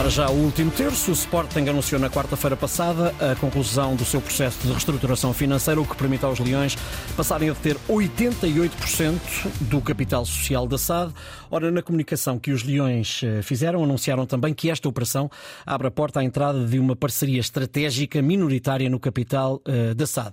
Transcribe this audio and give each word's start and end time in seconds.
Para 0.00 0.08
já 0.08 0.30
o 0.30 0.34
último 0.34 0.70
terço, 0.70 1.10
o 1.10 1.12
Sporting 1.12 1.68
anunciou 1.68 2.00
na 2.00 2.08
quarta-feira 2.08 2.56
passada 2.56 3.14
a 3.20 3.36
conclusão 3.36 3.94
do 3.94 4.02
seu 4.02 4.18
processo 4.18 4.58
de 4.62 4.72
reestruturação 4.72 5.34
financeira, 5.34 5.78
o 5.78 5.84
que 5.86 5.94
permite 5.94 6.24
aos 6.24 6.38
Leões 6.38 6.74
passarem 7.14 7.50
a 7.50 7.54
ter 7.54 7.76
88% 7.86 9.20
do 9.60 9.78
capital 9.82 10.24
social 10.24 10.66
da 10.66 10.78
SAD. 10.78 11.12
Ora, 11.50 11.70
na 11.70 11.82
comunicação 11.82 12.38
que 12.38 12.50
os 12.50 12.62
Leões 12.62 13.20
eh, 13.22 13.42
fizeram, 13.42 13.84
anunciaram 13.84 14.24
também 14.24 14.54
que 14.54 14.70
esta 14.70 14.88
operação 14.88 15.30
abre 15.66 15.88
a 15.88 15.90
porta 15.90 16.20
à 16.20 16.24
entrada 16.24 16.64
de 16.64 16.78
uma 16.78 16.96
parceria 16.96 17.38
estratégica 17.38 18.22
minoritária 18.22 18.88
no 18.88 18.98
capital 18.98 19.60
uh, 19.68 19.94
da 19.94 20.06
SAD. 20.06 20.32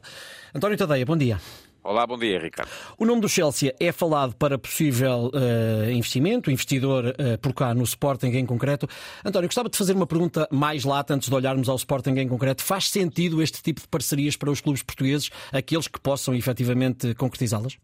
António 0.55 0.77
Tadeia, 0.77 1.05
bom 1.05 1.17
dia. 1.17 1.41
Olá, 1.87 2.05
bom 2.05 2.17
dia, 2.17 2.37
Ricardo. 2.37 2.69
O 2.97 3.05
nome 3.05 3.21
do 3.21 3.29
Chelsea 3.29 3.73
é 3.79 3.93
falado 3.93 4.35
para 4.35 4.57
possível 4.57 5.31
uh, 5.33 5.89
investimento, 5.89 6.51
investidor 6.51 7.05
uh, 7.05 7.37
por 7.41 7.53
cá 7.53 7.73
no 7.73 7.83
Sporting 7.83 8.27
em 8.27 8.45
concreto. 8.45 8.89
António, 9.23 9.47
gostava 9.47 9.69
de 9.69 9.77
fazer 9.77 9.93
uma 9.93 10.05
pergunta 10.05 10.45
mais 10.51 10.83
lata 10.83 11.13
antes 11.13 11.29
de 11.29 11.33
olharmos 11.33 11.69
ao 11.69 11.77
Sporting 11.77 12.17
em 12.17 12.27
concreto. 12.27 12.61
Faz 12.61 12.89
sentido 12.89 13.41
este 13.41 13.63
tipo 13.63 13.79
de 13.79 13.87
parcerias 13.87 14.35
para 14.35 14.51
os 14.51 14.59
clubes 14.59 14.83
portugueses, 14.83 15.29
aqueles 15.49 15.87
que 15.87 15.97
possam 15.97 16.35
efetivamente 16.35 17.15
concretizá-las? 17.15 17.77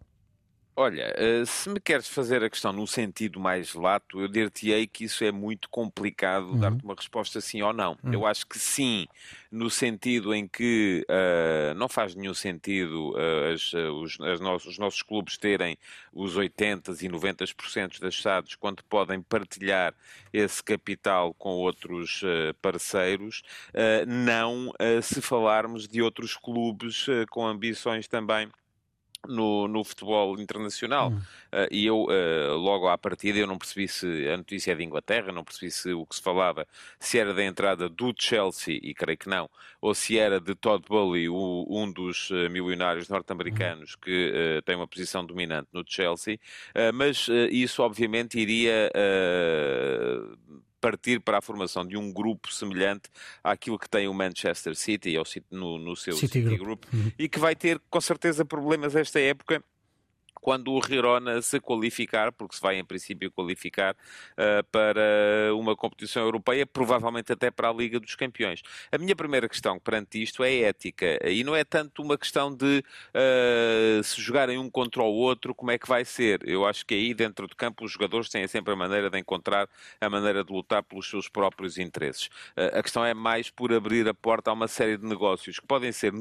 Olha, 0.75 1.13
eh, 1.15 1.45
se 1.45 1.69
me 1.69 1.79
queres 1.79 2.07
fazer 2.07 2.43
a 2.43 2.49
questão 2.49 2.73
num 2.73 2.87
sentido 2.87 3.39
mais 3.39 3.75
lato, 3.75 4.19
eu 4.19 4.27
dir-te-ei 4.27 4.87
que 4.87 5.03
isso 5.03 5.23
é 5.23 5.31
muito 5.31 5.69
complicado 5.69 6.47
uhum. 6.47 6.59
dar-te 6.59 6.83
uma 6.83 6.95
resposta 6.95 7.39
sim 7.39 7.61
ou 7.61 7.71
não. 7.71 7.95
Uhum. 8.03 8.11
Eu 8.11 8.25
acho 8.25 8.47
que 8.47 8.57
sim, 8.57 9.05
no 9.51 9.69
sentido 9.69 10.33
em 10.33 10.47
que 10.47 11.05
uh, 11.07 11.75
não 11.75 11.87
faz 11.87 12.15
nenhum 12.15 12.33
sentido 12.33 13.11
uh, 13.11 13.53
as, 13.53 13.71
uh, 13.73 13.93
os, 14.01 14.17
nossos, 14.39 14.71
os, 14.71 14.77
nossos, 14.79 15.03
clubes 15.03 15.37
terem 15.37 15.77
os 16.11 16.35
80% 16.35 17.03
e 17.03 17.07
90% 17.07 17.99
das 17.99 18.19
SADs 18.19 18.55
quando 18.55 18.83
podem 18.85 19.21
partilhar 19.21 19.93
esse 20.31 20.63
capital 20.63 21.35
com 21.35 21.51
outros 21.51 22.23
parceiros, 22.61 23.43
não 24.07 24.71
se 25.01 25.21
falarmos 25.21 25.87
de 25.87 26.01
outros 26.01 26.35
clubes 26.35 27.05
com 27.29 27.45
ambições 27.45 28.07
também 28.07 28.49
no, 29.27 29.67
no 29.67 29.83
futebol 29.83 30.39
internacional. 30.39 31.09
Hum. 31.09 31.17
Uh, 31.53 31.67
e 31.71 31.85
eu, 31.85 32.05
uh, 32.05 32.55
logo 32.57 32.87
à 32.87 32.97
partida, 32.97 33.39
eu 33.39 33.47
não 33.47 33.57
percebi 33.57 33.87
se 33.87 34.27
a 34.27 34.37
notícia 34.37 34.71
é 34.71 34.75
de 34.75 34.83
Inglaterra, 34.83 35.31
não 35.31 35.43
percebi 35.43 35.71
se 35.71 35.93
o 35.93 36.05
que 36.05 36.15
se 36.15 36.21
falava, 36.21 36.67
se 36.99 37.19
era 37.19 37.33
da 37.33 37.43
entrada 37.43 37.87
do 37.87 38.13
Chelsea, 38.17 38.79
e 38.81 38.93
creio 38.93 39.17
que 39.17 39.29
não, 39.29 39.49
ou 39.81 39.93
se 39.93 40.17
era 40.17 40.39
de 40.39 40.55
Todd 40.55 40.83
Bowley, 40.87 41.29
o, 41.29 41.65
um 41.69 41.91
dos 41.91 42.29
uh, 42.31 42.49
milionários 42.49 43.07
norte-americanos 43.09 43.93
hum. 43.93 43.97
que 44.01 44.61
tem 44.65 44.75
uma 44.75 44.87
posição 44.87 45.25
dominante 45.25 45.69
no 45.73 45.83
Chelsea, 45.85 46.39
mas 46.93 47.27
isso 47.51 47.81
obviamente 47.81 48.39
iria 48.39 48.91
partir 50.83 51.21
para 51.21 51.37
a 51.37 51.41
formação 51.41 51.85
de 51.85 51.95
um 51.95 52.11
grupo 52.11 52.51
semelhante 52.53 53.09
àquilo 53.41 53.79
que 53.79 53.89
tem 53.89 54.05
o 54.09 54.13
Manchester 54.13 54.75
City 54.75 55.15
no, 55.49 55.77
no 55.77 55.95
seu 55.95 56.13
City, 56.15 56.41
City 56.41 56.57
Group, 56.57 56.59
Group 56.59 56.83
uhum. 56.93 57.11
e 57.17 57.29
que 57.29 57.39
vai 57.39 57.55
ter 57.55 57.79
com 57.89 58.01
certeza 58.01 58.43
problemas 58.43 58.93
esta 58.93 59.17
época 59.17 59.63
quando 60.43 60.73
o 60.73 60.81
Girona 60.85 61.41
se 61.41 61.57
qualificar, 61.57 62.33
porque 62.33 62.55
se 62.55 62.61
vai 62.61 62.77
em 62.77 62.83
princípio 62.83 63.31
qualificar 63.31 63.95
uh, 64.33 64.63
para 64.69 65.55
uma 65.55 65.73
competição 65.73 66.21
europeia, 66.21 66.67
provavelmente 66.67 67.31
até 67.31 67.49
para 67.49 67.69
a 67.69 67.73
Liga 67.73 67.97
dos 67.97 68.13
Campeões. 68.13 68.61
A 68.91 68.97
minha 68.97 69.15
primeira 69.15 69.47
questão 69.47 69.79
perante 69.79 70.21
isto 70.21 70.43
é 70.43 70.53
ética, 70.63 71.17
e 71.29 71.45
não 71.45 71.55
é 71.55 71.63
tanto 71.63 72.01
uma 72.01 72.17
questão 72.17 72.53
de 72.53 72.83
uh, 73.15 74.03
se 74.03 74.21
jogarem 74.21 74.57
um 74.57 74.69
contra 74.69 75.01
o 75.01 75.13
outro, 75.13 75.55
como 75.55 75.71
é 75.71 75.77
que 75.77 75.87
vai 75.87 76.03
ser. 76.03 76.45
Eu 76.45 76.65
acho 76.65 76.85
que 76.85 76.93
aí 76.93 77.13
dentro 77.13 77.47
do 77.47 77.55
campo 77.55 77.85
os 77.85 77.91
jogadores 77.93 78.27
têm 78.27 78.45
sempre 78.45 78.73
a 78.73 78.75
maneira 78.75 79.09
de 79.09 79.17
encontrar 79.17 79.69
a 80.01 80.09
maneira 80.09 80.43
de 80.43 80.51
lutar 80.51 80.83
pelos 80.83 81.09
seus 81.09 81.29
próprios 81.29 81.77
interesses. 81.77 82.27
Uh, 82.57 82.77
a 82.77 82.83
questão 82.83 83.05
é 83.05 83.13
mais 83.13 83.49
por 83.49 83.71
abrir 83.71 84.09
a 84.09 84.13
porta 84.13 84.51
a 84.51 84.53
uma 84.53 84.67
série 84.67 84.97
de 84.97 85.05
negócios 85.05 85.57
que 85.57 85.65
podem 85.65 85.93
ser 85.93 86.11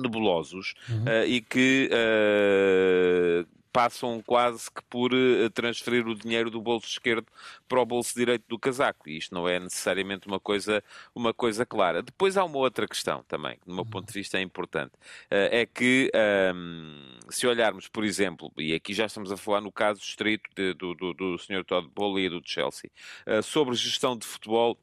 nebulosos 0.00 0.74
uhum. 0.88 1.04
uh, 1.04 1.26
e 1.26 1.40
que 1.40 1.90
uh, 1.92 3.46
passam 3.72 4.22
quase 4.24 4.70
que 4.70 4.82
por 4.88 5.12
uh, 5.12 5.50
transferir 5.50 6.06
o 6.06 6.14
dinheiro 6.14 6.50
do 6.50 6.60
bolso 6.60 6.86
esquerdo 6.86 7.26
para 7.68 7.80
o 7.80 7.86
bolso 7.86 8.14
direito 8.14 8.44
do 8.48 8.58
casaco. 8.58 9.08
E 9.08 9.18
isto 9.18 9.34
não 9.34 9.48
é 9.48 9.58
necessariamente 9.58 10.26
uma 10.26 10.40
coisa, 10.40 10.82
uma 11.14 11.34
coisa 11.34 11.66
clara. 11.66 12.02
Depois 12.02 12.36
há 12.36 12.44
uma 12.44 12.58
outra 12.58 12.86
questão 12.88 13.22
também, 13.28 13.58
que 13.58 13.66
do 13.66 13.74
meu 13.74 13.84
uhum. 13.84 13.90
ponto 13.90 14.08
de 14.08 14.14
vista 14.14 14.38
é 14.38 14.42
importante. 14.42 14.92
é 15.30 15.66
que, 15.66 16.10
um, 16.54 17.18
se 17.28 17.46
olharmos, 17.46 17.88
por 17.88 18.04
exemplo, 18.04 18.52
e 18.56 18.72
aqui 18.72 18.94
já 18.94 19.06
estamos 19.06 19.30
a 19.30 19.36
falar 19.36 19.60
no 19.60 19.72
caso 19.72 20.00
estrito 20.00 20.48
de, 20.54 20.72
do, 20.74 20.94
do, 20.94 21.12
do 21.12 21.38
Sr. 21.38 21.64
Todd 21.64 21.88
Bowley 21.94 22.26
e 22.26 22.30
do 22.30 22.42
Chelsea, 22.44 22.90
sobre 23.42 23.74
gestão 23.74 24.16
de 24.16 24.26
futebol, 24.26 24.78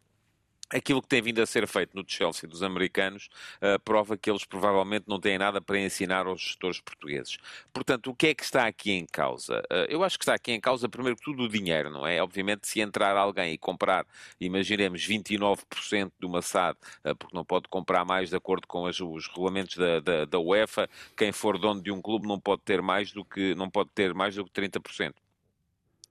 aquilo 0.74 1.02
que 1.02 1.08
tem 1.08 1.22
vindo 1.22 1.42
a 1.42 1.46
ser 1.46 1.68
feito 1.68 1.96
no 1.96 2.04
Chelsea 2.06 2.50
dos 2.50 2.64
americanos 2.64 3.30
uh, 3.62 3.80
prova 3.80 4.18
que 4.18 4.30
eles 4.30 4.44
provavelmente 4.44 5.06
não 5.08 5.20
têm 5.20 5.38
nada 5.38 5.62
para 5.62 5.80
ensinar 5.80 6.26
aos 6.26 6.42
gestores 6.42 6.80
portugueses. 6.80 7.38
Portanto, 7.72 8.10
o 8.10 8.16
que 8.16 8.28
é 8.28 8.34
que 8.34 8.44
está 8.44 8.66
aqui 8.66 8.92
em 8.92 9.06
causa? 9.06 9.60
Uh, 9.72 9.86
eu 9.88 10.04
acho 10.04 10.18
que 10.18 10.24
está 10.24 10.34
aqui 10.34 10.52
em 10.52 10.60
causa, 10.60 10.90
primeiro 10.90 11.18
que 11.18 11.24
tudo, 11.24 11.44
o 11.44 11.50
dinheiro, 11.50 11.90
não 11.92 12.06
é? 12.08 12.22
Obviamente, 12.22 12.68
se 12.68 12.82
entrar 12.82 13.16
alguém 13.16 13.54
e 13.54 13.58
comprar, 13.58 14.06
imaginemos, 14.40 15.08
29% 15.08 16.12
de 16.20 16.26
uma 16.26 16.42
SAD, 16.42 16.78
uh, 17.06 17.16
porque 17.16 17.36
não 17.36 17.46
pode 17.46 17.68
comprar 17.68 18.04
mais 18.04 18.30
de 18.30 18.36
acordo 18.36 18.68
com 18.68 18.88
as, 18.88 19.00
os 19.00 19.28
regulamentos 19.28 19.78
da, 19.78 20.00
da, 20.00 20.26
da 20.26 20.40
UEFA, 20.40 20.90
quem 21.16 21.32
for 21.32 21.58
dono 21.60 21.82
de 21.82 21.92
um 21.92 22.02
clube 22.02 22.28
não 22.28 22.40
pode 22.40 22.62
ter 22.64 22.82
mais 22.82 23.12
do 23.12 23.24
que, 23.24 23.54
não 23.56 23.70
pode 23.70 23.90
ter 23.92 24.14
mais 24.14 24.36
do 24.36 24.44
que 24.46 24.52
30%. 24.52 25.14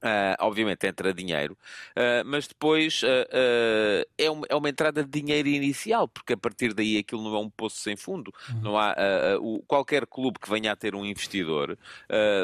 Uh, 0.03 0.35
obviamente 0.41 0.85
entra 0.85 1.15
dinheiro, 1.15 1.57
uh, 1.91 2.27
mas 2.27 2.49
depois 2.49 3.05
uh, 3.05 3.07
é, 4.19 4.29
uma, 4.29 4.45
é, 4.49 4.57
uma, 4.57 4.69
entrada 4.69 5.05
de 5.05 5.09
dinheiro 5.09 5.47
inicial, 5.49 6.09
porque 6.09 6.33
a 6.33 6.37
partir 6.37 6.75
daí 6.75 6.99
aquilo 6.99 7.23
não 7.23 7.37
é 7.37 7.39
um 7.39 7.49
poço 7.49 7.77
sem 7.77 7.95
fundo. 7.95 8.35
Uhum. 8.51 8.61
Não 8.63 8.79
há, 8.79 8.97
o, 9.41 9.63
qualquer 9.63 10.05
clube 10.07 10.41
que 10.41 10.51
venha 10.51 10.73
a 10.73 10.77
ter 10.77 10.97
um 10.97 11.05
investidor 11.05 11.79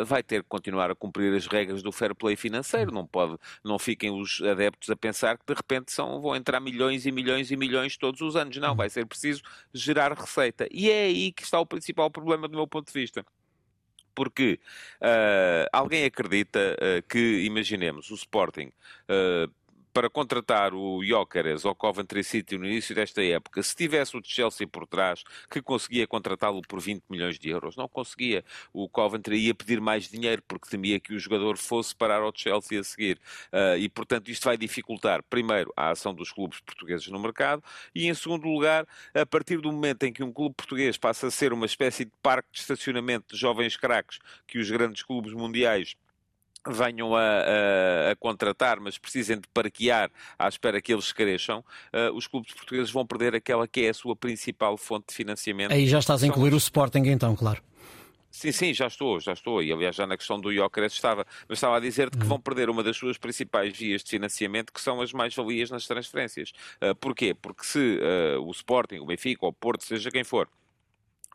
vai 0.07 0.23
ter 0.23 0.43
que 0.43 0.49
continuar 0.49 0.91
a 0.91 0.95
cumprir 0.95 1.35
as 1.35 1.47
regras 1.49 1.83
do 1.83 1.91
fair 1.91 2.15
play 2.15 2.37
financeiro. 2.37 2.93
Não 2.93 3.05
pode, 3.05 3.37
não 3.65 3.79
fiquem 3.79 4.11
os 4.11 4.41
adeptos 4.41 4.89
a 4.91 4.97
pensar 4.97 5.37
que 5.37 5.45
de 5.47 5.55
repente 5.55 5.91
são, 5.91 6.21
vão 6.21 6.37
entrar 6.37 6.61
milhões 6.61 7.07
e 7.07 7.13
milhões 7.13 7.51
e 7.51 7.57
milhões 7.57 7.97
todos 7.97 8.21
os 8.21 8.37
anos. 8.37 8.57
Não, 8.59 8.71
uhum. 8.71 8.77
vai 8.77 8.89
ser 8.89 9.05
preciso 9.05 9.43
gerar 9.75 10.13
receita. 10.13 10.69
E 10.71 10.91
é 10.91 11.07
aí 11.07 11.33
que 11.33 11.43
está 11.43 11.59
o 11.59 11.67
principal 11.67 12.09
problema 12.11 12.47
do 12.47 12.57
meu 12.57 12.69
ponto 12.69 12.87
de 12.87 12.93
vista 12.93 13.25
porque 14.19 14.59
uh, 15.01 15.69
alguém 15.73 16.05
acredita 16.05 16.59
uh, 16.59 17.01
que, 17.09 17.45
imaginemos, 17.45 18.11
o 18.11 18.17
Sporting 18.17 18.73
uh, 19.07 19.49
para 19.99 20.09
contratar 20.09 20.75
o 20.75 21.05
Jóqueres 21.05 21.65
ou 21.65 21.75
Coventry 21.75 22.23
City 22.23 22.57
no 22.57 22.65
início 22.65 22.95
desta 22.95 23.21
época, 23.21 23.61
se 23.65 23.75
tivesse 23.75 24.17
o 24.17 24.23
Chelsea 24.23 24.65
por 24.65 24.87
trás, 24.87 25.25
que 25.51 25.61
conseguia 25.61 26.07
contratá-lo 26.07 26.63
por 26.63 26.79
20 26.79 27.03
milhões 27.11 27.37
de 27.37 27.49
euros, 27.51 27.75
não 27.75 27.89
conseguia. 27.89 28.45
O 28.73 28.89
Coventry 28.89 29.47
ia 29.47 29.55
pedir 29.57 29.81
mais 29.81 30.09
dinheiro 30.09 30.41
porque 30.47 30.69
temia 30.71 31.01
que 31.01 31.13
o 31.13 31.19
jogador 31.19 31.57
fosse 31.57 31.97
parar 31.97 32.23
ao 32.23 32.33
Chelsea 32.33 32.79
a 32.79 32.85
seguir. 32.85 33.19
Uh, 33.53 33.77
e, 33.77 33.89
portanto, 33.89 34.31
isto 34.31 34.45
vai 34.45 34.57
dificultar, 34.57 35.21
primeiro, 35.29 35.73
a 35.77 35.91
ação 35.91 36.15
dos 36.15 36.31
clubes 36.31 36.61
portugueses 36.61 37.09
no 37.09 37.19
mercado 37.19 37.61
e, 37.93 38.07
em 38.07 38.15
segundo 38.15 38.47
lugar, 38.47 38.87
a 39.13 39.27
partir 39.27 39.61
do 39.61 39.73
momento 39.73 40.05
em 40.05 40.13
que 40.13 40.23
um 40.23 40.33
clube 40.33 40.55
português 40.55 40.97
passa 40.97 41.27
a 41.27 41.31
ser 41.33 41.53
uma 41.53 41.67
espécie 41.67 42.05
de 42.05 42.13
parque 42.23 42.49
de 42.53 42.61
estacionamento 42.61 43.35
de 43.35 43.41
jovens 43.41 43.77
craques 43.77 44.21
que 44.47 44.61
os 44.61 44.71
grandes 44.71 45.03
clubes 45.03 45.33
mundiais 45.33 45.97
venham 46.67 47.15
a, 47.15 47.21
a, 47.21 48.11
a, 48.13 48.17
contratar, 48.17 48.81
mas 48.81 48.99
precisem 48.99 49.39
de 49.39 49.49
parquear 49.53 50.11
à 50.39 50.49
espera 50.49 50.81
que 50.81 50.93
eles 50.93 51.13
cresçam, 51.13 51.61
uh, 51.61 52.15
os 52.15 52.27
clubes 52.27 52.53
portugueses 52.53 52.91
vão 52.91 53.07
perder 53.07 53.35
aquela 53.35 53.67
que 53.67 53.83
é 53.83 53.91
a 53.91 53.95
sua 53.95 54.17
principal 54.17 54.77
fonte 54.77 55.09
de 55.09 55.15
financiamento. 55.15 55.73
Aí 55.73 55.87
já 55.87 55.99
estás 55.99 56.23
a 56.23 56.27
incluir 56.27 56.53
o 56.53 56.59
Sporting 56.59 57.03
então, 57.07 57.35
claro. 57.35 57.63
Sim, 58.31 58.53
sim, 58.53 58.75
já 58.75 58.87
estou, 58.87 59.19
já 59.19 59.33
estou. 59.33 59.63
E 59.63 59.73
aliás, 59.73 59.97
já 59.97 60.07
na 60.07 60.17
questão 60.17 60.39
do 60.41 60.53
Jóqueres 60.53 60.93
estava. 60.93 61.27
Mas 61.49 61.59
estava 61.59 61.77
a 61.77 61.81
dizer-te 61.81 62.17
que 62.17 62.23
uhum. 62.23 62.29
vão 62.29 62.41
perder 62.41 62.69
uma 62.69 62.83
das 62.83 62.97
suas 62.97 63.19
principais 63.19 63.77
vias 63.77 64.05
de 64.05 64.11
financiamento, 64.11 64.73
que 64.73 64.81
são 64.81 65.01
as 65.01 65.13
mais-valias 65.13 65.71
nas 65.71 65.87
transferências. 65.87 66.53
Uh, 66.83 66.95
porquê? 66.95 67.35
Porque 67.35 67.65
se 67.65 67.99
uh, 67.99 68.41
o 68.41 68.51
Sporting, 68.51 68.99
o 68.99 69.07
Benfica, 69.07 69.45
ou 69.45 69.51
o 69.51 69.53
Porto, 69.53 69.85
seja 69.85 70.11
quem 70.11 70.25
for, 70.25 70.49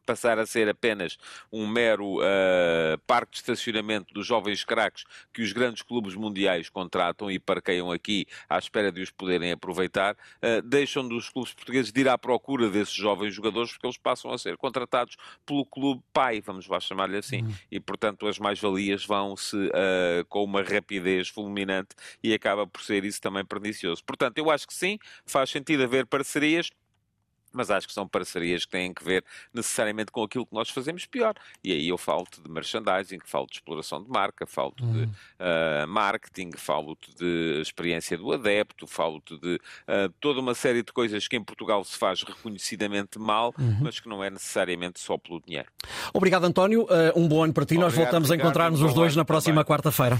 passar 0.05 0.39
a 0.39 0.45
ser 0.45 0.69
apenas 0.69 1.17
um 1.51 1.67
mero 1.67 2.19
uh, 2.19 2.97
parque 3.05 3.31
de 3.33 3.37
estacionamento 3.37 4.13
dos 4.13 4.25
jovens 4.25 4.63
craques 4.63 5.03
que 5.33 5.41
os 5.41 5.51
grandes 5.51 5.81
clubes 5.81 6.15
mundiais 6.15 6.69
contratam 6.69 7.29
e 7.29 7.39
parqueiam 7.39 7.91
aqui 7.91 8.25
à 8.49 8.57
espera 8.57 8.91
de 8.91 9.01
os 9.01 9.11
poderem 9.11 9.51
aproveitar, 9.51 10.15
uh, 10.15 10.61
deixam 10.63 11.07
dos 11.07 11.29
clubes 11.29 11.53
portugueses 11.53 11.91
de 11.91 12.01
ir 12.01 12.09
à 12.09 12.17
procura 12.17 12.69
desses 12.69 12.93
jovens 12.93 13.33
jogadores 13.33 13.71
porque 13.71 13.87
eles 13.87 13.97
passam 13.97 14.31
a 14.31 14.37
ser 14.37 14.57
contratados 14.57 15.15
pelo 15.45 15.65
clube 15.65 16.01
pai, 16.11 16.41
vamos 16.41 16.67
lá 16.67 16.79
chamar-lhe 16.79 17.17
assim, 17.17 17.43
uhum. 17.43 17.53
e 17.71 17.79
portanto 17.79 18.27
as 18.27 18.39
mais-valias 18.39 19.05
vão-se 19.05 19.55
uh, 19.55 20.25
com 20.29 20.43
uma 20.43 20.61
rapidez 20.61 21.29
fulminante 21.29 21.95
e 22.23 22.33
acaba 22.33 22.65
por 22.67 22.81
ser 22.81 23.03
isso 23.05 23.21
também 23.21 23.45
pernicioso. 23.45 24.03
Portanto, 24.03 24.37
eu 24.37 24.49
acho 24.49 24.67
que 24.67 24.73
sim, 24.73 24.97
faz 25.25 25.49
sentido 25.49 25.83
haver 25.83 26.05
parcerias, 26.05 26.69
mas 27.53 27.71
acho 27.71 27.87
que 27.87 27.93
são 27.93 28.07
parcerias 28.07 28.65
que 28.65 28.71
têm 28.71 28.93
que 28.93 29.03
ver 29.03 29.23
necessariamente 29.53 30.11
com 30.11 30.23
aquilo 30.23 30.45
que 30.45 30.53
nós 30.53 30.69
fazemos 30.69 31.05
pior. 31.05 31.33
E 31.63 31.71
aí 31.71 31.87
eu 31.87 31.97
falo 31.97 32.25
de 32.43 32.49
merchandising, 32.49 33.19
falo 33.23 33.45
de 33.47 33.53
exploração 33.53 34.03
de 34.03 34.09
marca, 34.09 34.45
falo 34.45 34.73
de 34.75 35.03
uh, 35.03 35.87
marketing, 35.87 36.51
falo 36.57 36.97
de 37.17 37.59
experiência 37.61 38.17
do 38.17 38.31
adepto, 38.33 38.87
falo 38.87 39.21
de 39.25 39.55
uh, 39.55 40.09
toda 40.19 40.39
uma 40.39 40.53
série 40.55 40.83
de 40.83 40.91
coisas 40.91 41.27
que 41.27 41.35
em 41.35 41.43
Portugal 41.43 41.83
se 41.83 41.97
faz 41.97 42.23
reconhecidamente 42.23 43.19
mal, 43.19 43.53
uhum. 43.57 43.77
mas 43.81 43.99
que 43.99 44.09
não 44.09 44.23
é 44.23 44.29
necessariamente 44.29 44.99
só 44.99 45.17
pelo 45.17 45.41
dinheiro. 45.41 45.67
Obrigado, 46.13 46.45
António. 46.45 46.83
Uh, 46.83 47.19
um 47.19 47.27
bom 47.27 47.43
ano 47.43 47.53
para 47.53 47.65
ti. 47.65 47.75
Obrigado, 47.75 47.91
Nós 47.91 47.95
voltamos 47.95 48.31
a 48.31 48.35
encontrar-nos 48.35 48.81
os 48.81 48.93
dois 48.93 49.15
na 49.15 49.25
próxima 49.25 49.63
quarta-feira. 49.63 50.19